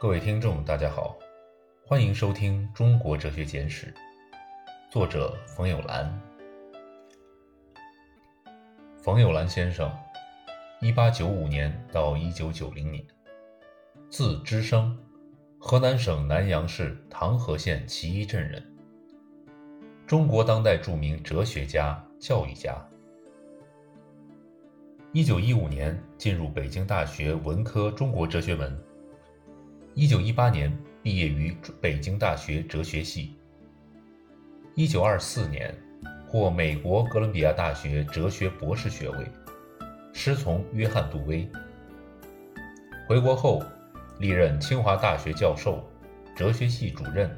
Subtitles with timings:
[0.00, 1.18] 各位听众，大家好，
[1.84, 3.86] 欢迎收听《中国哲学简史》，
[4.92, 6.08] 作者冯友兰。
[9.02, 9.92] 冯友兰先生，
[10.80, 13.04] 一八九五年到一九九零年，
[14.08, 14.96] 字芝生，
[15.58, 18.64] 河南省南阳市唐河县齐一镇人，
[20.06, 22.72] 中国当代著名哲学家、教育家。
[25.12, 28.80] 一九一五年进入北京大学文科中国哲学门。
[29.98, 33.34] 一九一八年毕业于北京大学哲学系。
[34.76, 35.76] 一九二四年
[36.24, 39.26] 获美国哥伦比亚大学哲学博士学位，
[40.12, 41.50] 师从约翰·杜威。
[43.08, 43.60] 回国后，
[44.20, 45.84] 历任清华大学教授、
[46.36, 47.36] 哲学系主任、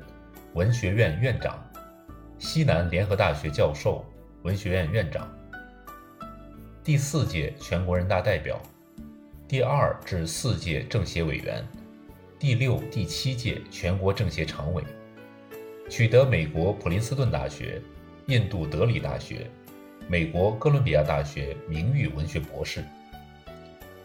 [0.52, 1.66] 文学院院长、
[2.38, 4.04] 西南联合大学教授、
[4.42, 5.26] 文学院院长。
[6.84, 8.60] 第四届全国人大代表，
[9.48, 11.66] 第二至四届政协委员，
[12.40, 14.82] 第六、第七届全国政协常委，
[15.90, 17.82] 取得美国普林斯顿大学、
[18.28, 19.46] 印度德里大学、
[20.08, 22.82] 美国哥伦比亚大学名誉文学博士，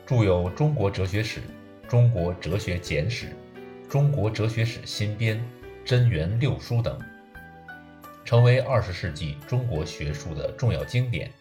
[0.06, 1.40] 著有《中国哲学史》
[1.90, 3.28] 《中国哲学简史》
[3.90, 5.38] 《中国哲学史新编》
[5.86, 7.00] 《真元六书》等，
[8.26, 11.32] 成为二十世纪中国学术的重要经典。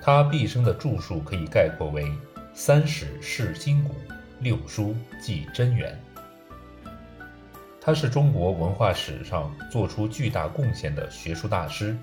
[0.00, 2.10] 他毕生的著述可以概括为：
[2.54, 3.94] 三史是今古，
[4.44, 5.98] 六书记真源。
[7.80, 11.96] 他是中国文化史上做出巨大贡献的学术大师，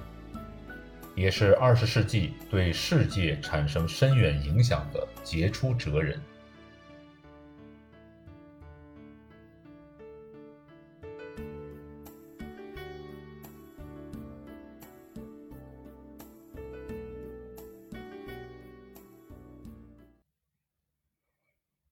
[1.15, 6.19] 也是二十世纪对世界产生深远影响的杰出哲人。